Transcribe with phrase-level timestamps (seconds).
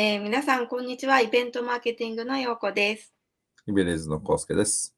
[0.00, 1.20] えー、皆さんこんにちは。
[1.20, 3.12] イベントマーケティングの陽子です。
[3.66, 4.94] イベレーズの康介です。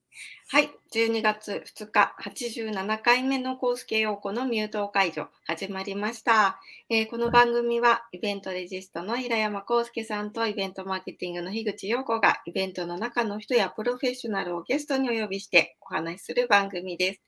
[0.49, 0.69] はい。
[0.95, 17.23] 12月2日87回目の康介陽子のミュート解除始まりました、えーこの番組はイベントレジストの平山康介さんとイベントマーケティングの樋口陽子がイベントの中の人やプロフェッショナルをゲストにお呼びしてお話しする番組です。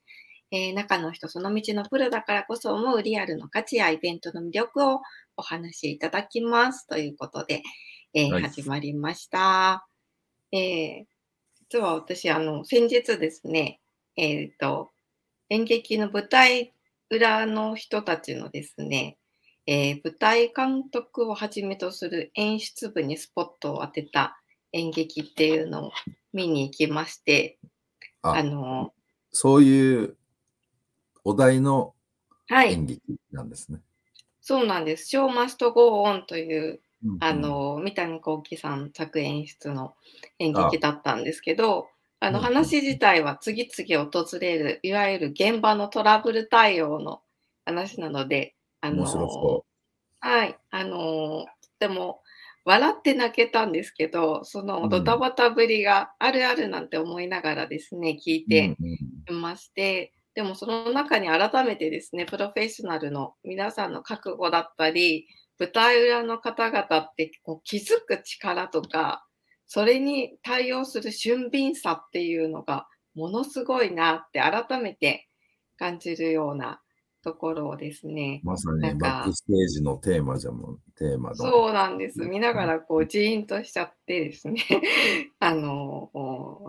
[0.51, 5.01] えー中の人その道のプロだからこそ思うリアルの価値やイベントの魅力を
[5.37, 6.87] お話しいただきます。
[6.87, 7.61] ということで、
[8.13, 8.43] えーはい。
[8.43, 9.87] 始まりました。
[10.51, 11.05] えー
[11.69, 13.79] 実は私、あの、先日ですね、
[14.15, 14.91] えっ、と、
[15.49, 16.71] 演劇の舞台
[17.09, 19.17] 裏の人たちのですね、
[19.65, 24.39] えー舞台監督をはじめとする演出部にスポットを当てた
[24.71, 25.91] 演劇っていうのを
[26.31, 27.57] 見に行きまして、
[28.21, 28.93] ああの、
[29.31, 30.17] そういう
[31.23, 31.95] お題の
[32.47, 33.79] はい、演劇なんですね、
[34.43, 35.07] そうなんです。
[35.07, 39.93] ショーマストゴーオンといううんあの、三谷幸喜さん作演出の
[40.39, 41.87] 演劇だったんですけど、
[42.19, 42.45] あのうん。
[42.45, 47.21] 話自体は次々訪れる、いわゆる現場のトラブル対応の
[47.65, 49.05] 話なので、あの
[50.19, 51.47] はい、あのと
[51.79, 52.21] ても
[52.63, 58.97] 笑って泣けたんですけど、そのドタバタぶりがあるあるなんて思いながらですね、聞いうてうん
[59.29, 59.37] うん。
[59.37, 65.27] いまして、でもその中に改めてですね、プロフェッショナルの皆さんの覚悟だったり、
[65.59, 69.25] 舞台裏の方々ってこう気づく力とか、
[69.67, 75.27] それに対応する俊敏さっていうのがものすごいなって改めて
[75.77, 76.81] 感じるような
[77.23, 82.19] ところをですね、まさにバックステージのテーマじゃもんテーマのそうなんです。
[82.21, 84.61] 見ながらこうジーンとしちゃってですね、
[85.39, 86.11] あの、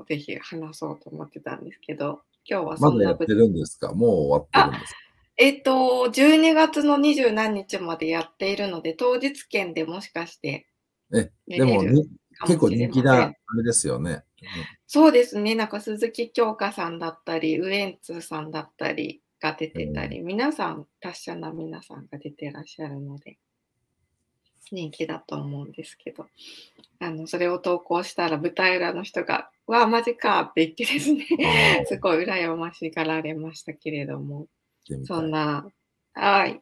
[0.08, 3.92] ぜひ話そうと思ってたんですけど、今日はそんな舞まだやってるんですか？
[3.92, 4.98] もう終わってるんですか？
[5.36, 10.68] えっと、12月の二十何日までやっているので、当日券でもしかして
[11.12, 12.04] え、でもに
[12.36, 14.22] かも結構人気な、あれですよね。
[14.86, 23.38] そうですね、なんか鈴木京香さんだったり、ウエンツさんだったりが出てたり、皆さん、達者な皆さんが出てらっしゃるので、
[24.72, 26.26] 人気だと思うんですけど、
[27.00, 34.46] あのそれを投稿したら舞台裏の人が、わあ、マジかって言ってですね、すごい羨ましがられましたけれども、
[35.04, 35.66] そんな、
[36.12, 36.60] はい。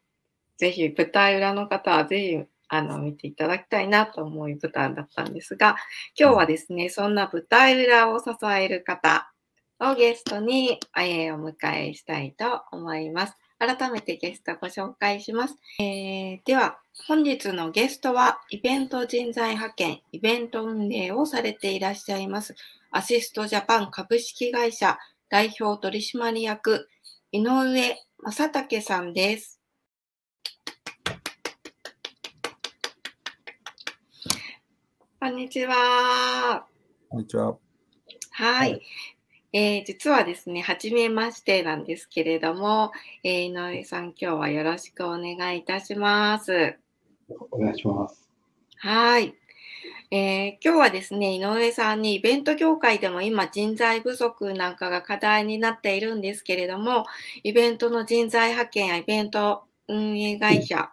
[0.57, 5.77] ぜひ、舞台裏の方はぜひ、あの、見ていただきたいなと思い舞台だったんですが、
[6.19, 9.33] 今日はですね、そんな舞台裏を支える方
[9.81, 13.42] をゲストに、えーお迎えしたいと思います。
[13.65, 15.57] 改めてゲストをご紹介します。
[15.79, 22.57] えーでは、本日のゲストは、イベント人材派遣、イベント運営をされていらっしゃいます、
[22.91, 26.89] アシストジャパン株式会社代表取締役、
[27.31, 29.61] 井上正武さんです。
[35.21, 36.67] こんにちは。
[37.09, 37.47] こんにちは。
[37.47, 37.59] はい。
[38.33, 38.83] はい
[39.55, 42.91] えー実はですね、はじめましてなんですけれども、
[43.23, 46.79] えー井上さん、今日はよろしくお願いいたします。
[47.51, 48.31] お願いします。
[48.79, 49.35] はい。
[50.11, 57.05] えー今日はですね、井上さんにイベント業界でも今人材不足なんかが課題になっているんですけれども、
[57.43, 60.93] イベントの人材派遣やイベント運営会社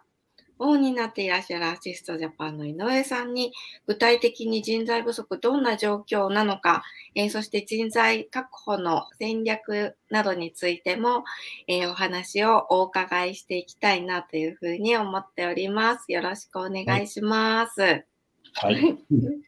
[0.60, 3.52] を担っていらっしゃるアシストジャパンの井上さんに
[3.86, 6.82] 具体的に人材不足どんな状況なのか、
[7.14, 11.24] えーそして人材確保の戦略などについても、
[11.66, 16.12] えーお話をお伺いしていきたいなというふうに思っております。
[16.12, 17.80] よろしくお願いします。
[17.80, 18.98] はい。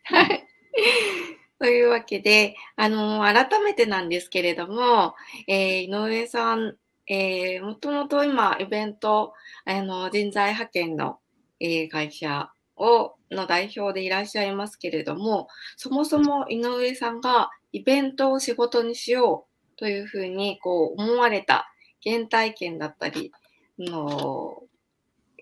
[0.05, 0.47] はい。
[1.59, 5.15] というわけで、あの改めてなんですけれども、
[5.47, 6.77] えー井上さん、
[7.09, 9.33] えーもともと今、イベント、
[9.65, 11.19] あの人材派遣の、
[11.61, 21.73] えー会社をの代表でいらっしゃいますけれども、そもそも井上さんがイベントを仕事にしようというふうにこう思われた
[22.05, 23.33] 原体験だったり
[23.79, 24.63] の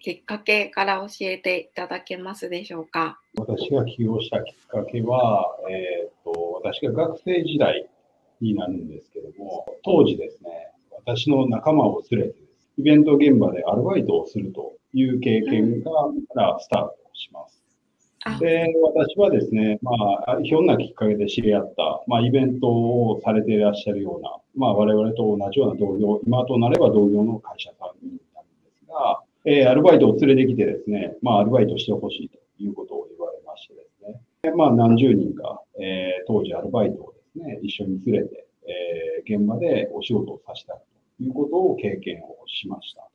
[0.02, 3.20] きっかけから教えていただけますでしょうか？
[3.36, 7.88] 私が起業したきっかけは、えっ、と、私が学生時代
[8.40, 10.59] になるんですけども、当時ですね、
[11.04, 12.34] 私の仲間を連れて
[12.78, 17.62] イベント現場でアルバイトをするという経験がからスタートします。
[18.24, 19.92] あで、私はですね、ま
[20.26, 40.89] あ、ひょんなきっかけで知り合った、まあ、イベントをされていらっしゃるような、まあ、我々と同じような同業、今となれば同業の会社さんになるんですが、えーアルバイトを連れてきてですね、まあ、アルバイトしてほしいということを言われましてですね、でまあ、何十人か、えー当時アルバイトをですね、一緒に連れて、えー現場でお仕事をさせたと
[41.20, 43.06] いうことを経験をしました。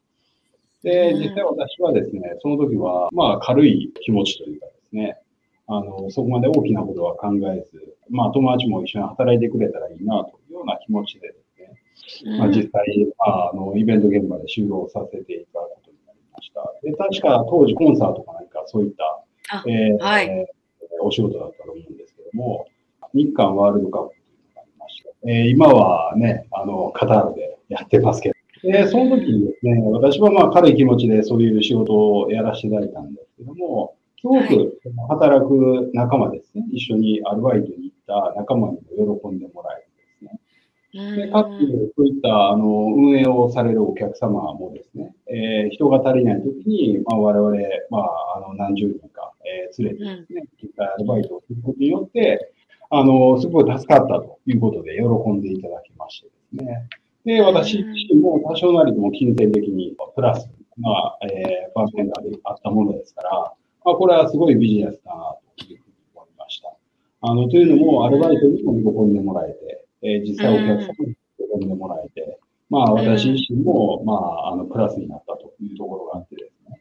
[0.83, 5.17] で、実際私はですね、その時は、まあ軽い気持ちというかですね、
[5.67, 11.35] あの、そこまで大きなことは考えず、まあ友達も一緒に働いてくれたらいいなというような気持ちでで
[12.07, 12.85] すね、まあ実際、
[13.17, 16.71] まあ、あの、イベント現場で就労させていただくことになりました。
[16.83, 19.23] で、確か当時コンサートか何かそういった、
[19.67, 20.47] えーはい
[21.01, 22.67] お仕事だったと思うんですけども、
[23.13, 34.79] 日韓ワールドカップというのがありまして、えー今はね、あの、カタールでやってますけど、で、その時にですね、私はまあ軽い気持ちでそういう仕事をやらせていただいたんですけども、すごく
[35.09, 40.31] 働く仲間ですね、一緒にアルバイトに行った仲間にも喜んでもらえる
[40.95, 41.25] ですね。
[41.27, 42.65] で、かつ、そういった、あの、
[42.95, 47.51] 運営をされるお客様もですね、えー人が足りないときに、まあ、我々、
[47.91, 50.43] まあ、あの、何十人か、えー連れてですね、
[50.77, 52.51] アルバイトをすることによって、
[52.89, 56.87] あの、すごい助かったということで、喜んでいただきましてですね。
[57.25, 63.31] で、私自身も多少なりとも金銭的にプラス、まあ、えー、場面があったものですから、
[63.83, 66.71] まあ、これはすごいビジネスだな、というふうに思いました。
[67.21, 71.15] あの、というのも、アルバイトにも喜んでもらえて、えー実際お客様に
[71.49, 72.39] も喜んでもらえて、
[72.69, 76.79] まあ、私自身も、まあ、あの、プラスになったというところがあってですね。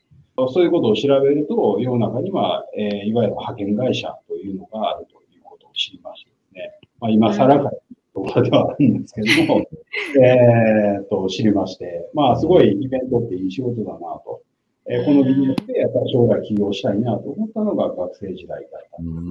[0.53, 6.91] そういうことを調べると、世の中には、えーいわゆる派遣会社というのがあるということを知りましてですね。
[7.01, 7.71] まあ、今更か
[8.15, 9.67] ところではあるんですけども、
[10.23, 14.41] えーっと、知りまして、まあ、すごいイベントっていい仕事だなと。
[14.87, 19.31] えーこのビジネスでやっぱり将来起業したいなと思ったのが学生時代だったんですね。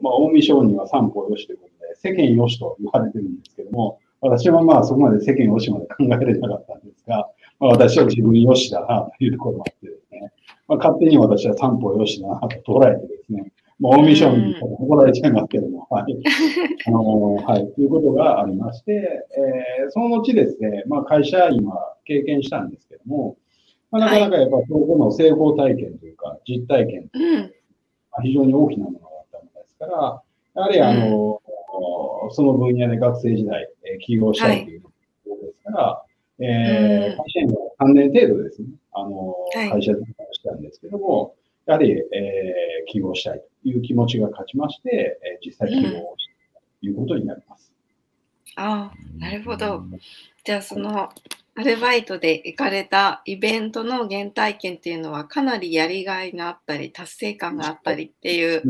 [0.00, 7.28] まあ、近江商人は三歩よしということで、世間よしと言われてるんですけども、私はまあそこまで世間よしまで考えれなかったんですが、
[7.58, 10.32] まあ、私は自分よしだなというところもあってですね、
[10.68, 13.52] まあ、勝手に私は三歩よしだなと捉えてですね、
[13.82, 16.16] まあ、近江商人に怒られちゃいますけども、はい。
[16.86, 23.36] あのはい、ということがありまして、えーその後ですね、まあ会社員は経験したんですけども、
[23.90, 27.40] まあ、なかなかやっぱそこの成功体験というか、実体験うん。
[27.42, 27.48] ま
[28.18, 30.22] あ非常に大きなものだったものですから、
[30.54, 31.40] やはりあの、
[32.30, 34.90] その分野で学生時代、えー起業したいというこ
[35.40, 36.02] とですから、
[36.38, 36.48] えう
[37.10, 37.14] ん。
[37.14, 39.70] ー会社員は3年程度ですね、あの、はい。
[39.70, 41.34] 会社勤めをしたんですけども、
[41.66, 42.02] やはり、えー
[42.86, 47.72] 起業したいという気持ちが勝ちまして、えー実際起業をしたということになります。
[48.56, 49.84] ああ、なるほど。
[50.44, 51.10] じゃあその
[51.54, 58.62] アルバイトで行かれたイベントの原体験っていうのはかなりやりがいがあったり達成感があったりっていう。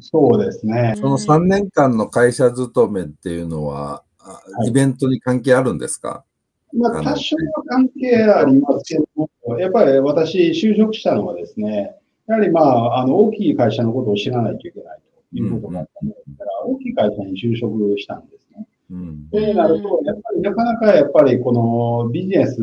[0.00, 0.94] そうですね。
[0.96, 6.24] その3年間の会社勤めっていうのは、あはいイベントに関係あるんですか？
[6.72, 11.96] まあ、多少は関係ありますけども、やっぱり私、就職したのはですね、
[12.30, 14.98] やはりまあ、あの、大きい会社のことを知らないといけない
[15.32, 18.66] ということだったのですから、大きい会社に就職したんですね。
[18.92, 19.28] うん。
[19.32, 22.62] そうなると、やっぱりなかなかやっぱりこのビジネス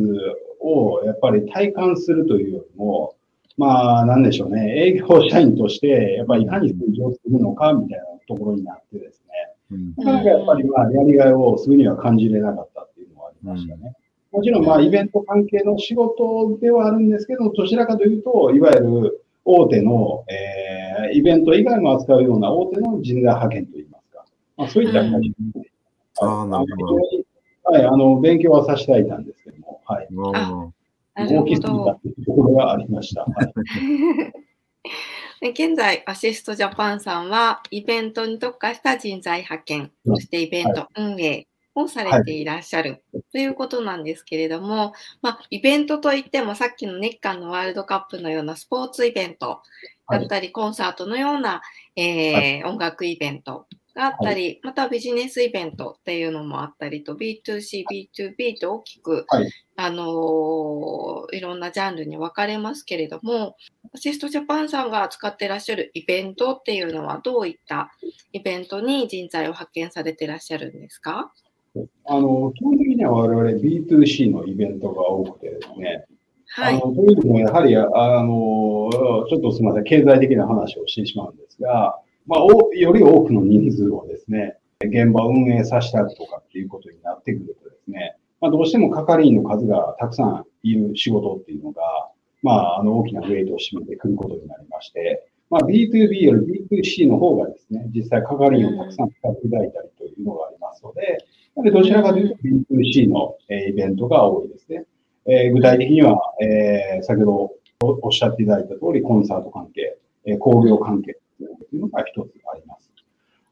[0.61, 3.15] をやっぱり体感するというよりも、
[3.57, 13.95] まあ、なんでしょうね、営業社員として、やっぱりいかに成長するのかみたいなところになってですね、うんなかなかやっぱりまあ、やりがいをすぐには感じれなかったっていうのはありましたね。
[14.31, 24.25] もちろんまあ、イベント関係の仕事ではあるんですけど、どちらかというと、いわゆる大手の、えー、イベント以外も扱うような大手の人材派遣といいますか、
[24.57, 25.23] まあ、そういった会社で
[25.53, 25.71] すね。
[26.19, 26.95] ああ、なるほど。
[27.63, 30.07] はい、あの、勉強はさせていただいたんですけども、はい。
[30.11, 30.73] うんなるほ
[31.15, 31.91] 大きすぎたど。
[31.91, 33.21] っていうところがありました。
[33.21, 33.53] はい。
[35.39, 41.47] で現在、アシストジャパンさんは、イベントに特化した人材派遣、うんそしてイベント運営
[41.81, 42.45] をされてい。
[42.45, 43.03] らっしゃる。
[43.31, 49.61] ということなんですけれども、まあ、イベントといっても、さっきの日韓のワールドカップのようなスポーツイベント
[50.09, 51.61] だったり、コンサートのような、
[51.95, 59.49] えー音楽イベントがあったり、またビジネスイベントっていうのもあったりと、B2C、B2B と大きく、はい。
[59.75, 63.57] あのーいろんなジャンルに分かれますけれども、
[63.93, 67.91] アシストジャパンさんが使ってらっしゃるイベントっていうのはどういった
[68.33, 71.31] イベントに人材を派遣されてらっしゃるんですか？
[72.05, 76.05] あの、基本的には我々 B2C のイベントが多くてですね、
[76.49, 76.75] はい。
[76.75, 78.89] あの、というのも、やはり、ああの、
[79.29, 91.81] ちょっとすみません、経済的な話をしてしまうんですが、まあ、おより多くの人数をですね、現場を運営させたりとかっていうことになってくるとですね、まあ、どうしても係員の数がたくさんいる仕事っていうのが、
[92.43, 101.25] まあ、あの、大きなウェイトを占めてくることになりまして、まあ、B2B より B2C の方がですね、実際係員をたくさん使っていただいたりというのがありますので、
[101.63, 104.85] でどちらかというと B2C のえーイベントが多いですね。
[105.25, 107.33] えー具体的には、えー先ほど
[107.87, 111.43] おおっしゃっていただいた通り、コンサート関係、えー工業関係と
[111.75, 112.91] いうのが一つあります。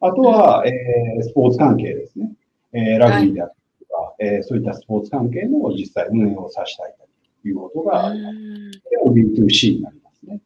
[0.01, 2.31] あとは、えースポーツ関係ですね。
[2.73, 6.95] えーラグビーであったりとか、えーそういったスポーツ関係の実際運営をさせたい
[7.41, 8.35] ということがあります。
[8.35, 8.79] うんで
[9.43, 10.39] B2C になりますね。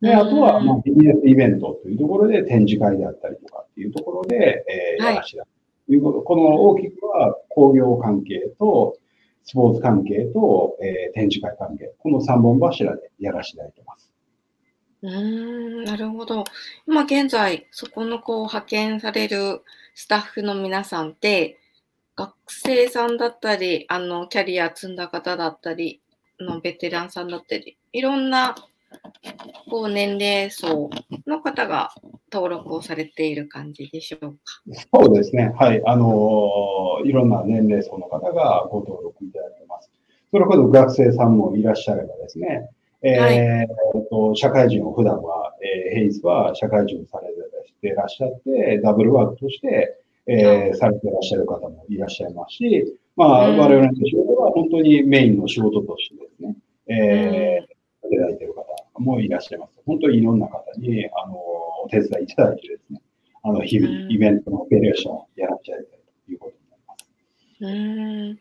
[0.00, 4.64] で、あとは、うんまあ、ビジネスイベントというところで展示会であったりとかっていうところで、
[4.98, 5.50] えーはいやらしていただ
[5.88, 6.22] いうこと。
[6.22, 8.96] この大きくは工業関係と、
[9.44, 11.92] スポーツ関係と、えー展示会関係。
[11.98, 14.12] この3本柱でやらせていただいてます。
[15.02, 16.44] うん、なるほど。
[16.86, 19.62] 今現在、そこのこう派遣される
[19.94, 21.58] スタッフの皆さんって、
[22.16, 26.02] 学生さんだったり、あの、キャリア積んだ方だったり、
[26.38, 28.54] のベテランさんだったり、いろんな、
[29.68, 30.90] こう、年齢層
[31.26, 31.92] の方が
[32.32, 34.38] 登録をされている感じでしょうか？
[34.94, 35.52] そうですね。
[35.58, 35.82] はい。
[35.86, 39.90] あのーいろんな年齢層の方がご登録いただいてます。
[40.30, 42.68] それほど学生さんもいらっしゃればですね、
[43.02, 43.66] えーはいえ
[43.98, 47.28] っと社会人を普段は、えー平日は社会人をされ
[47.80, 49.96] ていらっしゃって、ダブルワークとして、
[50.26, 56.56] えーされていらっしゃる方もいらっしゃいますし、まあ、うん我々の仕事は本当にメインの仕事としてですね、
[56.88, 57.80] えー
[58.12, 58.64] いただいている方
[58.98, 59.72] もいらっしゃいます。
[59.86, 61.34] 本当にいろんな方に、あの、
[61.84, 63.00] お手伝いいただいてですね、
[63.42, 65.86] あの、日々うんイベントのオペレーションをやらせていただい
[66.26, 67.06] ということになります。
[67.60, 68.38] うーん。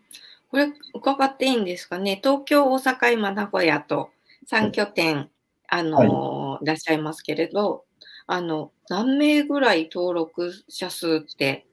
[0.52, 2.20] これ、伺っていいんですかね？
[2.24, 4.10] 東京、大阪、今、名古屋と
[4.50, 5.30] 3拠点、
[5.68, 7.86] あのーいらっしゃいますけれど、
[8.28, 11.66] あの、何名ぐらい登録者数って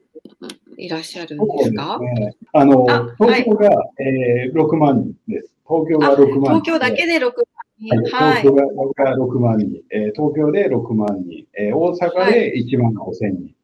[0.77, 1.99] いらっしゃるんですか？
[1.99, 2.37] すね。
[2.53, 5.55] あの、あ東京が、えー6万人です。
[5.67, 6.41] 東京があ6万人。
[6.43, 7.47] 東京だけで6万人。
[7.79, 8.43] はい、はい。
[8.43, 8.43] 東。
[8.43, 8.55] 京
[8.95, 13.55] が6万人、えー東京で6万人、えー大阪で1万5千人、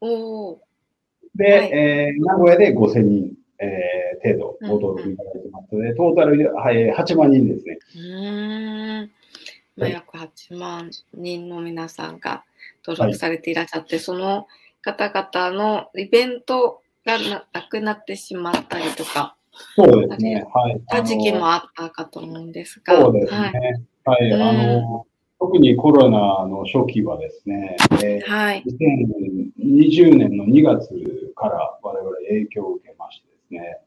[0.00, 0.58] おー。
[1.36, 1.72] で、はい。
[1.72, 7.78] えー名古屋で5千人、えー程度ご登録いただいてますので、トータルで、はい、8万人ですね。
[7.96, 9.10] うーん。
[9.76, 12.44] まあ、約8万人の皆さんが
[12.86, 14.46] 登録されていらっしゃって、その
[14.82, 19.36] 方々のイベントがななくなってしまったりとか、
[19.76, 20.44] そうですね。
[20.52, 20.80] はい。
[20.88, 23.52] た時期もあったかと思うんですが、そうですね。
[24.04, 24.32] ははいい。
[24.34, 25.06] あの、
[25.38, 28.64] 特にコロナの初期はですね、えーはい。
[28.66, 30.88] 2020年の2月
[31.34, 33.78] から我々影響を受けましてですね、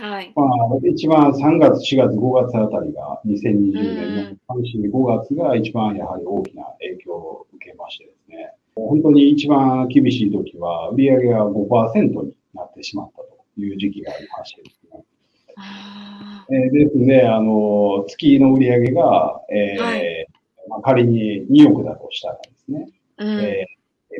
[0.00, 0.32] はい。
[0.34, 0.46] まあ、
[0.84, 4.22] 一番3月、4月、5月あたりが2020年の
[4.54, 13.26] うん3、4、5月が一番やはり大きな影響を受けましてですね、本当に一番厳しい時は売上が5%になってしまったと
[13.58, 15.04] いう時期がありましてですね。
[15.56, 20.26] あえーですので、あの、月の売上が、えーはい。
[20.68, 23.40] まあ、仮に2億だとしたらですね、ーうん。
[23.40, 23.66] え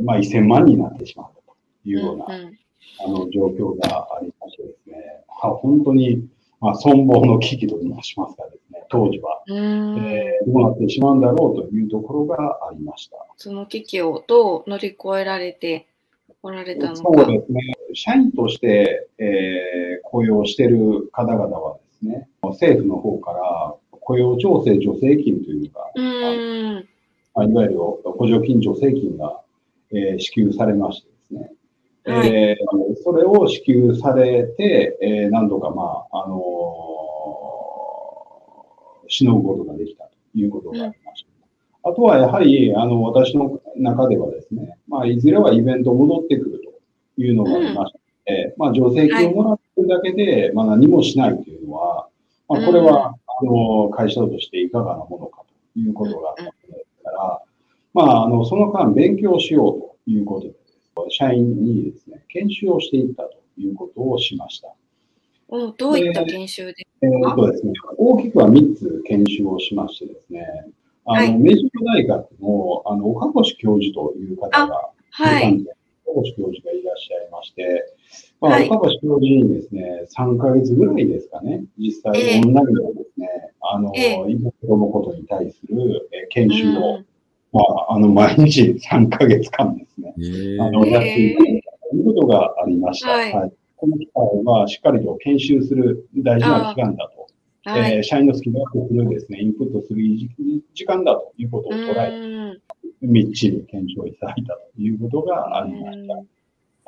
[0.01, 2.59] ーまあ、1000万になってしまったというような、うんうん。
[3.05, 6.29] あの状況がありましてですね、は本当に、
[6.61, 9.99] まあ、存亡の危機と申しますかですね、当時は、うーん。
[9.99, 12.37] えーどうなってしまうんだろうというところが
[12.69, 13.17] ありました。
[13.37, 15.87] その危機をどう乗り越えられて
[16.47, 16.97] おられたのか。
[16.97, 17.61] そうですね。
[17.95, 26.89] 社員として、えー雇用している方々はですね、政府の方から雇用調整助成金というのが、うーん。
[27.35, 29.41] まあいわゆる補助金助成金が、
[29.91, 31.51] えー支給されましてですね、
[32.05, 41.36] はいえーそれを支給されて、えー何度か、まあ、あのーしのぐことができたということがありました。
[41.89, 46.61] あとはやはり、あの、私の中ではですね、まあ、いずれはイベント戻ってくる
[47.17, 52.09] というのがありまして、まあ、助成金をもらってるだけで、まあ、何もしないというのは、
[52.49, 55.43] まあ、これは、あの、会社としていかがなものか
[55.75, 57.43] ということがあったわけですから、
[57.95, 60.55] まあ、あの、その間勉強しようということで、
[61.11, 64.75] 社員にですね、研修をしていったということをしました。
[65.49, 70.45] おどういった研修でえーっとですね、大きくは3つ研修をしましてですね、
[71.07, 75.65] あの、はい明治大学の、あの、岡越教授という方が、はい。
[76.05, 77.95] 岡越教授がいらっしゃいまして、
[78.41, 78.69] まあ、はい。
[78.69, 82.41] 岡越教授にですね、3ヶ月ぐらいですかね、実際ええ。
[82.45, 83.29] オンラインでですね、
[83.61, 84.31] あの、ええ。
[84.31, 87.07] イベントのことに対するえー研修を、うん。
[87.53, 90.61] まあ、あの、毎日3ヶ月間ですね、え。
[90.61, 90.93] あの、ええ。
[90.93, 93.11] やっていたということがありました。
[93.11, 93.53] はい。
[93.77, 97.16] この機会はしっかりと研修する大事な期間だと。
[97.67, 97.95] はい。
[97.97, 100.03] えー社員のスキルアップするですね、インプットする
[100.75, 102.59] 時間だということをう捉え、ーん
[103.03, 106.15] みっちり検証いただいたということがありました。
[106.15, 106.27] うん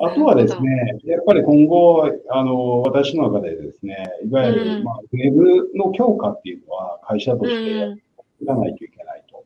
[0.01, 8.03] あとはですね、やっぱり今後、あの、私の中でですね、いわゆる、うんまあ、ウェブの強化っていうのは会社としてやっうんて
[8.41, 9.43] いかないといけないと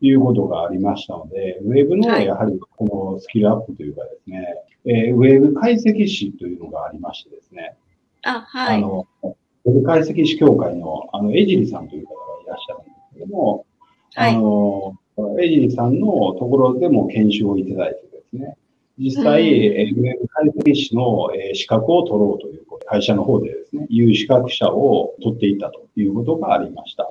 [0.00, 4.54] いうことがありましたので、ウェブのはいやはりこのスキルアップというかですね、
[4.86, 7.76] えーウェブ解析士というのがありましてですね、
[8.24, 8.78] あ、はい。
[8.78, 9.06] あの、
[9.64, 13.66] ウェブ解析士協会の、あの、エジリさんという方がいらっしゃるんですけども、
[14.14, 14.34] はい。
[14.34, 14.96] あの、
[15.40, 18.56] エジリさんのところでも研修をいただいてですね、
[18.98, 27.10] 実際、ウェブ解析士の、えー資格を取ろうということ、会社の方でですね、有資格者を取っていたということがありました。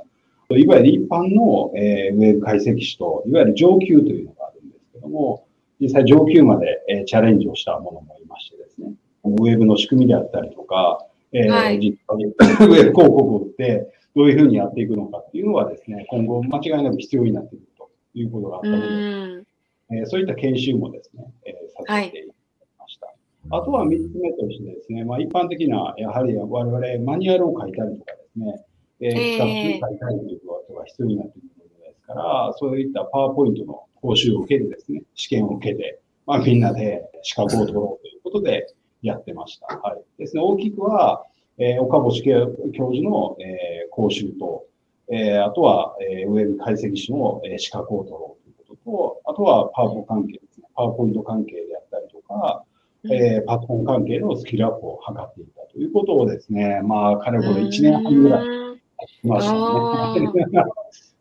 [0.52, 5.46] いわゆる一般の、えーウェブ解析士と、いわゆる上級というのがあるんですけども、
[5.80, 8.94] 実際上級まで、えーチャレンジをしたものもいましてですね、
[9.24, 19.46] ウェブの仕組みであったりとか、えーはい実際にウェブ広告を売って、どういうふうにやっていくのかっていうのはですね、今後間違いなく必要になってくるということがあったうので、ん。
[19.92, 21.54] えーそういった研修もですね、えー
[21.86, 22.36] させていただき
[22.80, 23.14] ました。
[23.50, 28.66] あとは3つ目としてですね、まあ、一般的な、やはり我々マニュアルを書いたりとかですね、
[29.02, 31.50] えー、えー企画書を書いたりということが必要になってくる
[31.80, 39.68] のですから、そういったパワーポイントの講習を受けてですね、試験を受けて、まあ、みんなで資格を取ろうということでやってました。
[39.68, 40.02] はい。
[40.18, 41.26] ですね、大きくは、
[41.58, 42.48] えー岡星教
[42.88, 44.66] 授の、えー講習と、
[45.10, 50.68] えーあとは、えーウェブ解析士の、えー資格を取ろうということと、あとはパワポ関係ですね。
[50.76, 52.64] パワーポイント関係であったりとか、
[53.06, 59.60] えーパソコン関係のスキルアップを図っていたということをですね、まあ、かれこれ1年半ぐらいうんしましたね。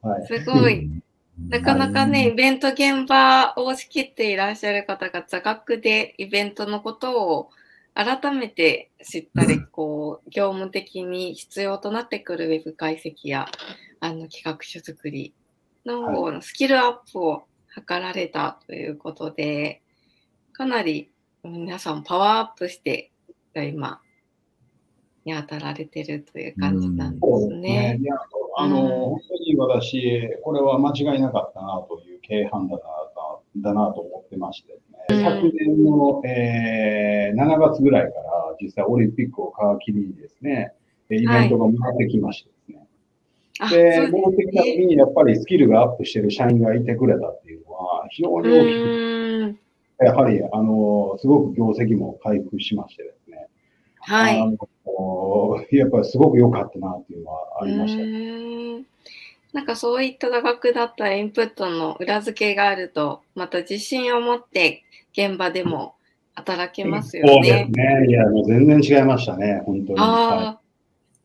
[0.03, 0.27] はい。
[0.27, 0.89] すごい。
[1.49, 7.51] なかなかね、イベント現場を仕切っていらっしゃる方が座学でイベントのことを
[7.95, 13.47] 改めて知ったり、こう、業務的に必要となってくるウェブ解析や、
[14.01, 15.35] あの、企画書作り
[15.85, 17.45] のスキルアップを
[17.75, 19.83] 図られたということで、
[20.53, 21.11] かなり
[21.45, 23.11] 皆さんパワーアップして、
[23.55, 24.01] 今、
[25.25, 27.95] に当たられてるという感じなんですそうですね。
[27.95, 27.99] ね。。
[28.01, 28.15] いや
[28.57, 28.89] あの、うん。
[28.89, 34.79] 本当に私、これは間違いなかったなという経営判断だなだなと思ってまして
[35.21, 40.75] 昨年の、えー7月ぐらいから実際オリンピックを皮切りにですね、
[41.11, 42.87] イベントが回ってきましてですね、
[43.61, 49.59] あで、そう戻ってきた時ねにやっぱりスキルがアップしてる社員がいてくれたっていうのは非常に大きく
[50.05, 53.49] やはり、あの、すごく業績も回復しましてですね。
[54.01, 54.41] はい。
[54.41, 54.57] あの
[55.71, 58.03] やっぱりすごく良かったなっていうのはありました。
[59.53, 65.97] なんかそういった座学だったインプットの裏付けがあると、また自信を持って現場でも
[66.35, 68.01] 働けますよそうですね。
[68.01, 68.07] ね。
[68.09, 70.01] いや、もう全然違いましたね、本当に。
[70.01, 70.59] あ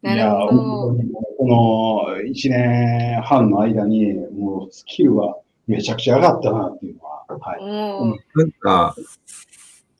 [0.03, 1.03] あ、いや、なるほ本ど。
[1.37, 8.39] この1年半の間に、もうスキルはめちゃくちゃ上がったなっていうのは、はい。
[8.39, 8.95] なんか、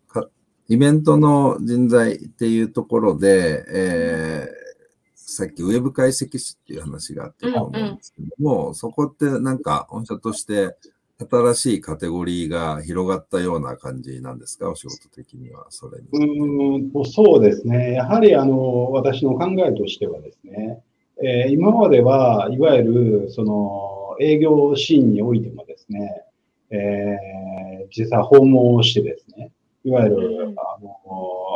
[0.08, 0.30] か
[0.67, 4.67] イベントの人材っていうところで、えー
[5.30, 10.78] さっきウェブ解析士っていう話があったと思うんですけども、そこってなんか、御社として
[11.19, 16.08] 新しいカテゴリーが広がったような感じなんですか、お仕事的には、それに。
[16.12, 17.93] うーんとそうですね。
[17.93, 20.84] やはりあの私の考えとしてはですね、
[21.23, 26.23] えー今まではいわゆるその営業シーンにおいてもですね、
[26.69, 29.49] えー実際訪問をしてですね、
[29.86, 30.19] いわゆる、う
[30.51, 30.97] んあの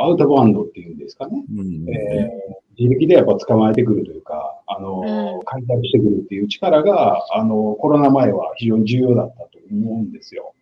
[0.04, 5.44] アウトバウンドっていうんですかね、うんえー自力でやっぱ捕まえてくるというか、あのうん。
[5.46, 10.54] 開拓してくるっていう力が、あのコロナ前は非常に重要だったと思うんですよ。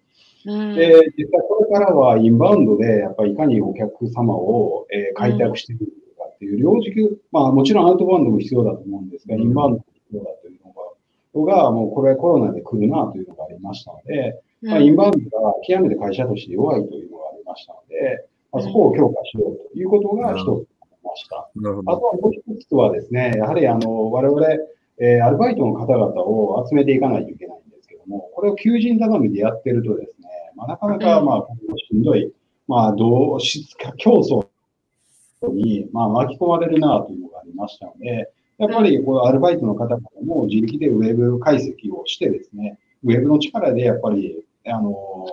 [0.46, 0.76] うん。
[0.76, 5.86] で、実際これからはインバウンドで、やっぱりいかにお客様を、えー開拓していく
[6.18, 9.42] かっていう、両軸、まあもちろんアウトバウンドも必要だと思うんですが、うん。
[9.42, 10.60] インバウンドも必要だという
[11.44, 21.50] のが、がもうこれコロナで来るなというのがありましたので、まあ、インバウンドが極めて会社として弱いというのがありましたので、まあ、そこを強化しようということが一つました。
[21.56, 22.06] なるほあとど。
[22.08, 24.48] はもう一つはですね、やはりあの、我々、
[25.02, 32.32] えーアルバイトの方々を集めていかないといけないんですけども、これを求人頼みでやってるとですね、まあ、なかなか、うんまあ、しんどい、
[32.68, 34.46] まあ、同質化競争
[35.48, 45.26] に、まあ、巻き込まれるなというのがありましたので、やっぱりこのアルバイトの方々も自力でウェブ解析をしてですね、ウェブの力でやっぱり、あの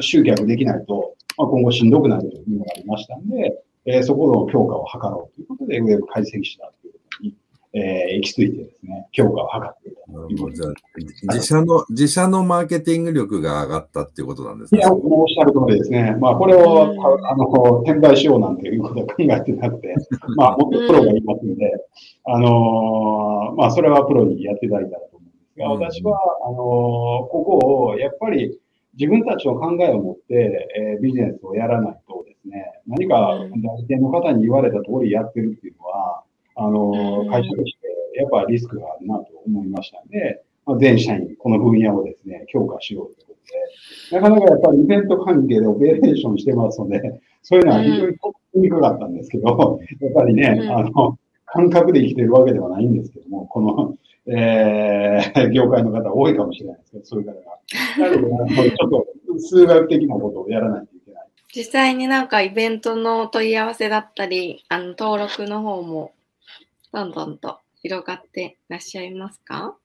[0.00, 7.34] 集客できないと、まあ、今後しんどくなるというのがありましたので、えーそこの強化を図ろうということで、ウェブ解析士だということに、
[7.72, 10.46] えー行き着いてですね、強化を図っていたなという
[11.32, 14.80] 自社の、自社のマーケティング力が上がったっていうことなんですね。
[14.80, 14.92] いや、。
[14.92, 16.16] おっしゃる通りですね。
[16.20, 17.46] まあ、これを、うんあの、
[17.86, 19.94] 転売しようなんていうことは考えてなくて、
[20.36, 21.72] まあ、もっとプロがいますので、
[22.24, 25.80] あのーまあ、それはプロにやっていただいたらと思うんですが、うん。
[25.80, 28.59] 私は、あのーここを、やっぱり、
[28.94, 36.22] 自分たちの考えを持って、えービジネスをやらないとですね、何かうん代理店の方に言われた通りやってるっていうのは、
[36.56, 43.34] あの会社として、やっぱリスクがあるなと思いましたので、まあ、全社員、この分野をですね、強化しようというこ
[44.10, 50.70] とで、なかなかやっぱりイベント関係でオペレーションしてますので、そういうのは非常に取りにくかったんですけど、やっぱりね、うん。
[50.70, 53.96] あの、感覚で生きてるわけではないんですけども、この、
[54.32, 58.10] えー、 業界の方多いかもしれないですけど、そういう方が。
[58.10, 59.06] なので、ちょっと
[59.38, 66.12] 数学的なことをやらないといけない実際になんかイベントの問い合わせだったり、あの登録の方も
[66.92, 69.76] どんどんと広がっていらっしゃいますか？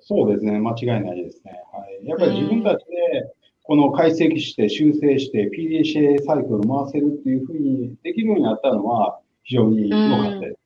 [0.00, 1.52] そうですね、間違いないですね。
[1.72, 10.58] はい、やっぱり自分たちでこの解析して修正して PDCA サイクルを回せるっていうふうにできるようになったのは非常に良かったです。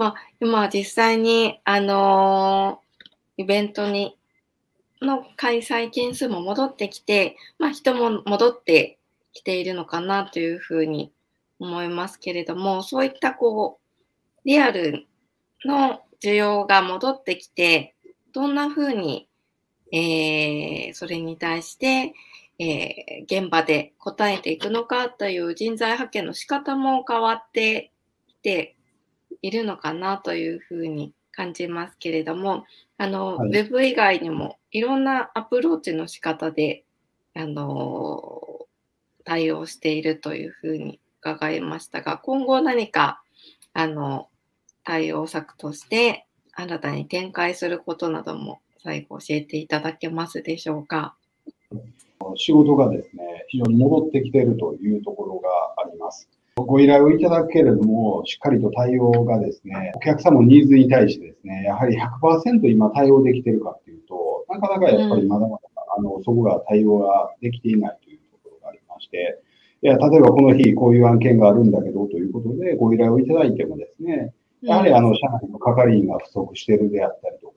[0.00, 4.16] まあ、今実際に、あのー、イベントに
[5.02, 8.98] の開催件数も戻ってきて、まあ、人も戻って
[9.34, 11.12] きているのかなというふうに
[11.58, 15.06] 思いますけれども、そういったこう、リアル
[15.66, 17.94] の需要が戻ってきて、
[18.32, 19.28] どんなふうに、
[19.92, 22.14] えー、それに対して、
[22.58, 27.92] えー、現場で答えていくのかという人材派遣の仕方も変わって
[28.28, 28.76] きて
[29.42, 32.64] いるのかなというふうに感じますけれども、
[32.98, 36.84] あの、はい、ウェブ以外にもいろんなアプローチの仕方で、
[37.34, 38.66] あの、
[39.24, 43.22] 対応しているというふうに伺いましたが、今後何か、
[43.72, 44.28] あの、
[44.82, 51.14] 対応策として新たに展開することなども最後教えていただけますでしょうか？
[52.36, 56.28] 仕事がですね、非常に戻ってきているというところがあります。
[56.64, 65.62] ご依頼をいただくけれども、しっかりと対応がですね、お客様のニーズに対してですね、やはり100%今対応できているかっていうと、なかなかやっぱりまだまだ、
[65.96, 69.40] あの、そこが対応ができていないというところがありまして、
[69.82, 77.54] いや、例えばこの日こういう案件があるんだけどということで、ご依頼をいただいてもですね、やはりあの、社内の係員が不足しているであったりとか、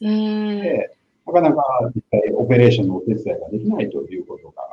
[0.00, 1.62] でなかなか
[1.94, 4.69] 実際オペレーションのお手伝いができないということが。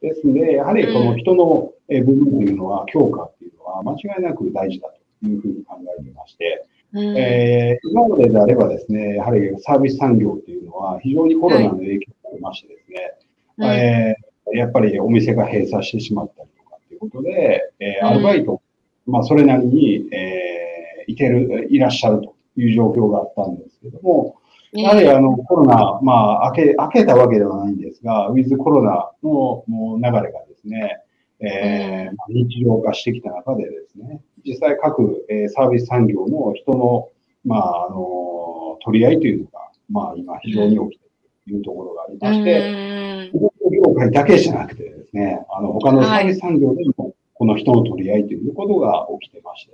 [0.00, 4.88] ですので、やはりこの人の部分というのは、強化っていうのは間違いなく大事だ
[5.22, 18.62] というふうに考えていまして、うん、えー、今までであればですね、やはりサービス産業っていうのは非常にコロナの影響がありましてですね、はい、えー、やっぱりお店が閉鎖してしまったりとかっていうことで、えー、アルバイト、
[19.06, 24.36] うん、まあそれなりに、えー、いてる、いらっしゃるという状況があったんですけども、
[24.72, 31.02] やはりあのコロナ、まあ、明け、明けたわけではないんですが、ウィズコロナのもう流れがですね、
[31.40, 37.08] えー、日常化してきた中でですね、実際各、えー、サービス産業の人の、
[37.44, 43.30] まあ、あの、取り合いというのが、まあ、今非常に起きているというところがありまして、
[43.70, 49.72] 業界だけじゃなくてですね、あの、他のサービス産業でも、この人の取り合いということが起きてまして、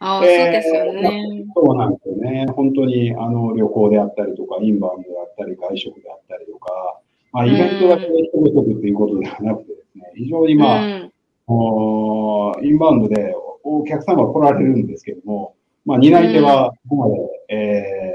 [0.00, 1.44] ああ、えー、そうですよね。
[1.54, 2.46] そうなんですよね。
[2.56, 7.00] 本当に、あの、旅行であったりとか、インバウンドであったり、外食であったりとか、
[7.32, 11.12] まあ、イベントだけで人不足っていうことではなくてですね、非常にまあ、うん、
[11.46, 18.14] おインバウンドでお客様が来られるんですけども、まあ、担い手はここまで、うん、え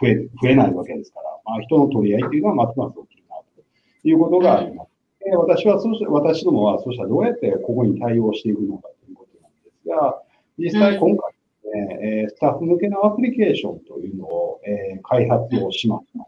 [0.00, 4.88] 増え、増えないわけですから、まあ、人の取り合いっていうのはますます起きるな、ということがあります。
[5.26, 10.22] うん、私は、そうし私どもは、そうしたらどうやってここに対応していくのかということなんですが、
[10.58, 11.32] 実際今回
[11.74, 16.26] ね、うん、スタッフ向けのアプリケーションというのを、えー、開発をしました。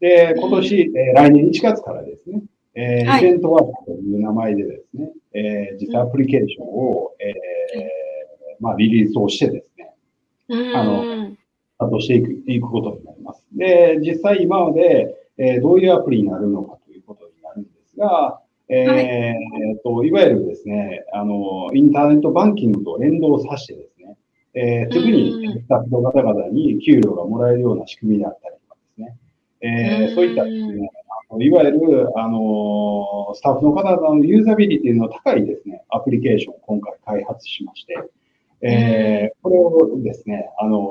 [0.00, 2.42] で、今年、えー、来年1月からですね、
[2.74, 7.34] えー、イベントワークという名前でですね、えー、実際アプリケーションを、えー、
[8.60, 9.92] まあ、リリースをしてですね、
[10.74, 11.36] あの、
[11.78, 13.44] あとしていくいくことになります。
[13.52, 24.16] で、実際今まで、えー、どういうアプリになるのかということになるんですが、えー、はい、といわゆるですね、あの、インターネットバンキングと連動させてですね、
[24.54, 29.16] えー、すぐにスタッフの方々に給料がもらえるような仕組みであったりとかですね、
[29.60, 30.90] えー、そういったですね、
[31.40, 37.96] いわゆる、あの、スタッフの方々のユーザビリティの高いですね、アプリケーションを今回開発しまして、
[38.62, 40.90] えー、これをですね、あの、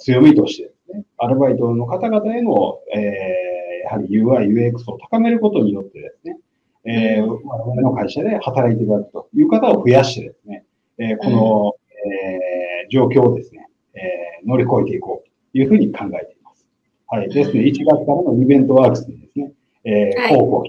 [0.00, 6.37] 強みとしてですね、アルバイトの方々への、えー、やはり UI、UX を高めることによってですね、
[6.84, 10.64] えー、我々の会社で働いていただくという方を増やしてですね、
[10.98, 11.72] えー、この、
[12.06, 16.66] えー、状況をですね、えー、乗り越えていこうというふうに考えています。
[17.08, 17.28] はい。
[17.28, 19.52] ですね、1月からのイベントワークスにですね、
[19.84, 20.64] えー、広報、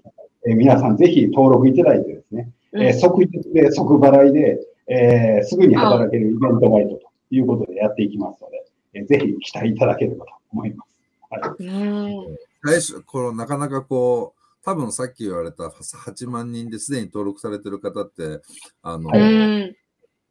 [0.48, 10.90] えー、皆さんぜひ登録いただいてですね、えー、即日で即払いで、えー、すぐに働けるイベントバイトということでやっていきますので、えー、ぜひ期待いただければと思います。
[11.30, 12.50] はい。
[12.66, 14.39] 最初、このなかなかこう、
[14.70, 18.40] 多分さっき言われた8万人ですでに登録されてる方って、
[18.84, 19.10] あの、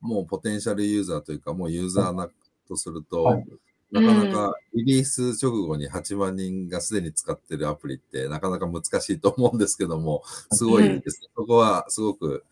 [0.01, 2.29] もうポテンシャルユーザーというか、もうユーザーな
[2.69, 3.45] とすると、はい、
[3.91, 10.23] なかなかリリース直後に8万人がすでに使ってるアプリってなかなか難しいと思うんですけども、
[10.53, 11.29] すごいですね。
[11.35, 12.45] そこはすごく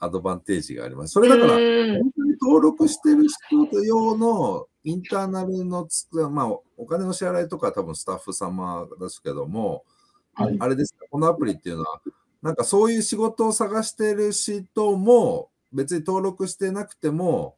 [0.00, 1.12] アドバンテージがあります。
[1.12, 1.58] それだから、本
[2.16, 9.84] 当に登録してる人用のインターナルのつ、まあ、お金の支払いとか多分スタッフ様ですけども、
[10.38, 12.00] はい、あれですか、このアプリっていうのは、
[12.42, 17.54] なんかそういう仕事を探してる人も、別に登録してなくても、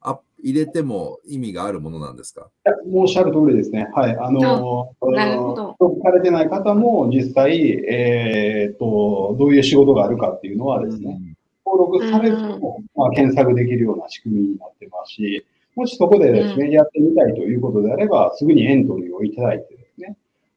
[0.00, 2.48] あ入れても意味があるものなんですか？
[2.92, 3.88] おっしゃる通りですね。
[3.94, 4.16] はい。
[4.18, 5.76] あの、なるほど。
[5.78, 11.20] 登録されてない方も実際、えっ、と、どういう仕事があるかっていうのはですね、
[11.64, 19.81] 登録されるとも、まあ、検索できるような仕組みになってますし、もしそこでですね、やってみたいということであれば、すぐにエントリーをいただいて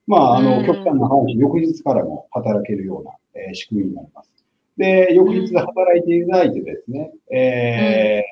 [0.07, 0.65] まあ、あの、うん。
[0.65, 4.29] 極端な話、翌日からも働けるような、えー仕組みになります。
[4.77, 8.23] で、翌日で働いていただいてですね、え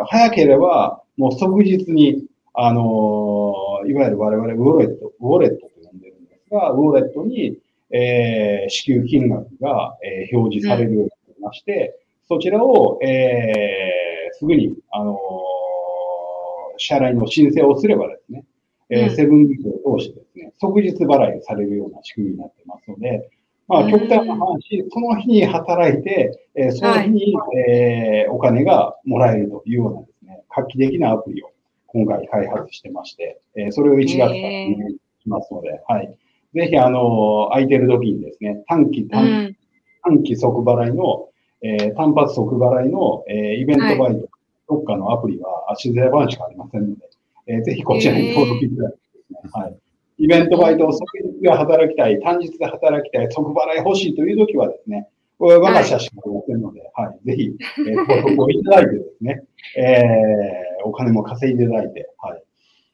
[0.00, 7.58] ー早ければ、もう即日に、あのーいわゆる我々ウォレット、ウォレットと呼んでるんですが、ウォレットに、
[7.92, 15.18] えー支給金額が、えー表示されるようになりまして、そちらを、えーすぐに、あのー
[16.82, 18.44] 支払いの申請をすればですね、
[18.90, 23.30] えーうんセブンギを通してですね、即日払いされるような仕組みになってますので、
[23.68, 27.34] まあ、うん極端な話、その日に働いて、えーその日に、
[27.68, 31.50] えーお金がもらえるというようなですね、画期的なアプリを
[31.86, 34.74] 今回開発してまして、えーそれを1月から運営
[35.22, 36.14] しますので、はい。
[36.54, 39.56] ぜひ、あのー空いてる時にですね、短期、う短ん。
[40.02, 41.28] 短期即払いの、
[41.62, 44.28] えー単発即払いの、えーイベントバイト、
[44.68, 47.09] どっかのアプリは、あ静谷版しかありませんので、
[47.50, 49.78] えーぜひこちらに登録いただいてですね、はい。
[50.18, 55.08] イベントバイトを即日で働きたい、単日で働きたい、即払い欲しいという時はですね、
[55.38, 57.26] 我が社しかありませんので、はい。
[57.26, 57.50] ぜひ、
[57.88, 59.42] えー登録をいただいてですね、
[59.76, 62.42] えーお金も稼いでいただいて、はい。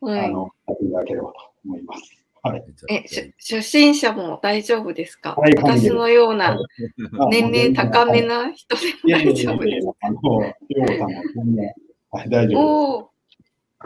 [0.01, 0.21] はい。
[0.27, 2.27] あの、やっていただければと思います。
[2.43, 2.65] はい。
[2.89, 9.89] え、し初心者も大丈夫ですか、はい私のようなあ年齢高めな人でもいやいや大いやいや丈夫です。
[10.01, 11.75] あの、ようさんも全然、
[12.13, 13.17] はい、大丈夫です。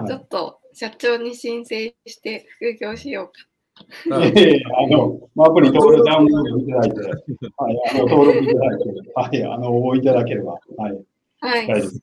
[0.07, 3.51] ちょっと社長に申請して副業しよう
[4.11, 7.01] はい、いやいやあの、アプリ登録ダウンロードいただいて、
[7.57, 10.61] はい、あの、登録いただいて、はい、あの、応募いただければ、はい、
[11.41, 11.47] か。
[11.47, 11.67] はい。
[11.67, 12.03] 大丈夫です。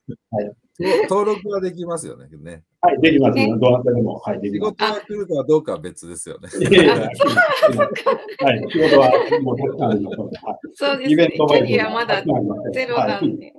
[1.08, 2.28] 登録はできますよね。
[2.38, 3.58] ねはい、できますねね。
[3.58, 4.72] どなたでも、はい、で仕きます。
[4.72, 6.48] 事が来るかどうかは別ですよね。
[6.70, 7.10] いやいやいやはい、
[8.70, 10.58] 仕事はもうたくさんありますので、はい。
[10.74, 11.08] そうですね。
[11.08, 12.22] キイベントバイトャリアまだ
[12.72, 13.52] ゼロなんで。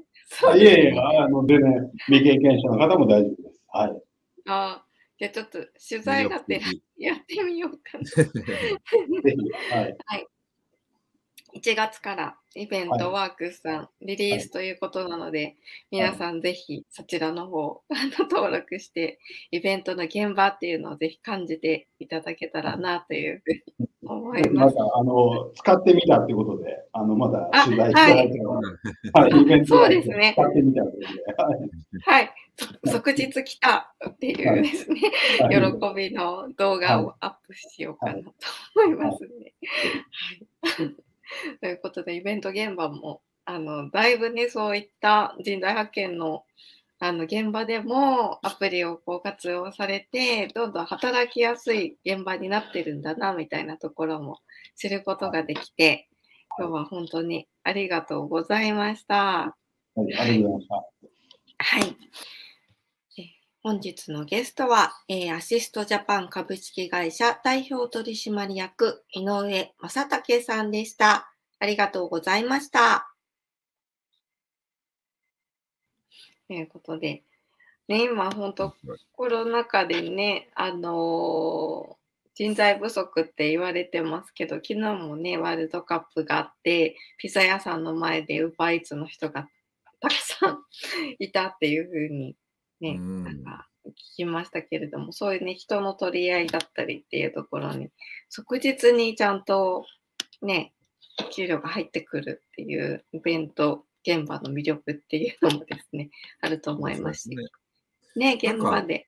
[0.43, 0.59] はい。
[0.59, 3.61] いやいや、あの、全然、未経験者の方も大丈夫です。
[3.67, 4.01] はい。
[4.47, 4.83] あ
[5.19, 6.61] じゃあちょっと取材がて
[6.97, 8.03] やってみようかな。
[8.23, 8.29] ぜ
[9.23, 10.27] ひ、はい。
[11.55, 15.55] 1月からイベントワークスさんリリースということなので、
[15.91, 19.19] 皆さんぜひそちらの方あの登録して
[19.51, 24.65] イベントの現場っていうのをぜひ感じていただけたらなというふうに思いま。
[24.65, 30.33] ますた、あの、使ってみたってことで、あの、まだあ取材いただいてます、はい、イベントそうですね。
[30.35, 32.33] 使ってみたということで、はい。
[32.85, 34.99] 即日来たっていうですね、
[35.39, 35.93] はい。
[35.93, 38.33] 喜びの動画をアップしようかなと
[38.75, 39.53] 思いますね。
[40.61, 40.95] はい、
[41.61, 46.43] ということで、イベント現場も、あのだいぶね、そういった人材派遣の
[47.01, 54.39] あの現場でもアプリをこう活用されて、どんどん働きやすい現場になってるんだな、みたいなところも
[54.75, 56.09] 知ることができて、
[56.57, 59.55] 今日は本当にありがとうございました。
[59.95, 60.75] はい、ありがとうございました。
[61.57, 61.95] はい。
[63.69, 71.31] 本日のゲストは、えーアシストジャパン株式会社代表取締役井上正武さんでした。
[71.59, 73.13] ありがとうございました。
[76.47, 77.21] ということで、
[77.87, 78.73] ね、今本当
[79.11, 81.95] コロナ禍でね、あのー
[82.33, 89.47] 人材不足って言われてますけど、昨日もね、ワールドカップがあって、ピザ屋さんの前でウーバーイーツの人が
[89.99, 90.59] たくさん
[91.19, 92.35] いたっていうふうに
[92.81, 93.23] ね、うん。
[93.23, 97.89] なんか聞きましたけれども、そういうね、人の取り合いだったりっていうところに、
[98.29, 99.85] 即日にちゃんと
[100.41, 100.73] ね、
[101.31, 106.09] 給料が入ってくるっていうイベント現場の魅力っていうのもですね、
[106.41, 107.35] あると思いますし、
[108.15, 109.07] ね、現場で。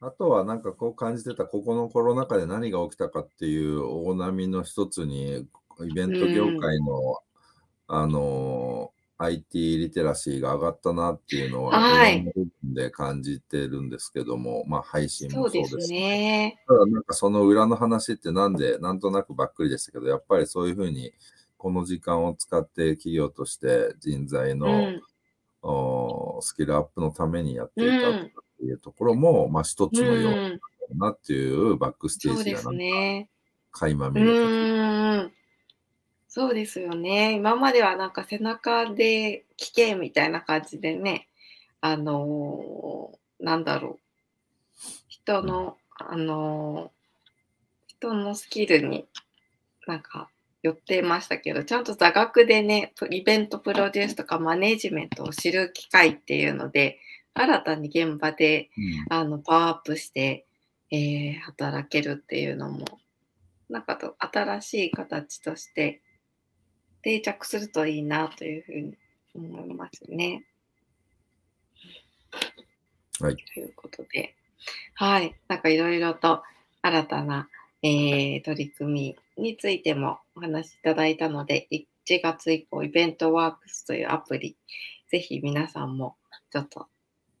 [0.00, 5.46] あとはなんかこう感じてた、ここのコロナ禍で何が起きたかっていう大波の一つに、
[5.84, 7.18] イベント業界の、
[7.88, 12.24] あの、IT リテラシーが上がったなっていうのは、はい
[12.62, 16.62] で感じてるんですけども、まあ配信もそうですすね。
[16.66, 21.12] ただなんかその裏の話ってなんで、なんとなくばっくりでしたけど、やっぱりそういうふうに、
[21.56, 25.02] この時間を使って企業として人材うの、ん。
[25.62, 33.30] おスキルアップのためにやっていたうんっていうところも、まあ一つの要因うなっていうバックステージがなんかね。
[33.32, 33.36] う
[33.72, 35.30] 垣間見れた。
[36.36, 37.32] そうですよね。
[37.32, 41.28] 今まではなんか背中で聞けみたいな感じでね、
[41.80, 43.98] あのーなんだろう。
[45.08, 46.90] 人の、あのー
[47.86, 49.06] 人のスキルに
[49.86, 50.28] なんか
[50.62, 56.98] 寄ってましたけど、ちゃんと座学でね、イベントプロデュースとかマネジメントを知る機会っていうので、
[57.32, 60.44] 新たに現場で、うんあのパワーアップして、
[60.90, 62.84] えー働けるっていうのも、
[63.70, 66.02] なんかと新しい形として
[67.06, 68.96] 定着するといいなというふうに
[69.32, 70.42] 思いますね。
[73.20, 73.36] はい。
[73.36, 74.34] ということで、
[74.94, 75.36] はい。
[75.46, 76.42] なんかいろいろと
[76.82, 77.48] 新たな、
[77.84, 81.86] えー取り組みについてもお話しいただいたので、1
[82.20, 84.56] 月以降、イベントワークスというアプリ、
[85.08, 86.16] ぜひ皆さんも
[86.50, 86.88] ちょっと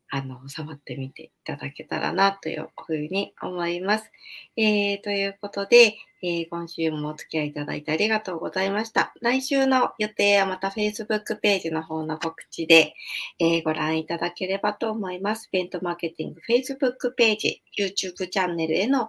[0.08, 4.10] あの触ってみていただけたらなというふうに思います。
[4.56, 9.12] えーということで、えー今週もお付き合いいただいてありがとうございました。
[9.20, 12.94] 来週の予定はまた Facebook ページの方の告知で、
[13.40, 15.48] えーご覧いただければと思います。
[15.52, 19.08] ベントマーケティング Facebook ページ、YouTube チャンネルへの、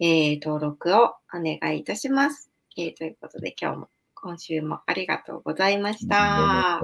[0.00, 2.50] えー登録をお願いいたします。
[2.76, 6.80] えーということで今日も今週もありがとうございました。